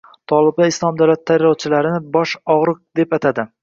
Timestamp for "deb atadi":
3.03-3.53